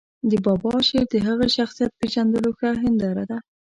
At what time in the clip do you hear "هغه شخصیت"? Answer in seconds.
1.27-1.91